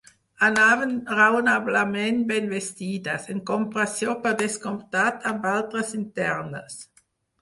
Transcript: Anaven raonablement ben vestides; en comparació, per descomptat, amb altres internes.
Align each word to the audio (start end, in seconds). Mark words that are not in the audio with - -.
Anaven 0.45 0.93
raonablement 1.17 2.23
ben 2.31 2.49
vestides; 2.53 3.27
en 3.35 3.41
comparació, 3.51 4.15
per 4.25 4.33
descomptat, 4.41 5.21
amb 5.33 5.47
altres 5.55 5.93
internes. 6.01 6.81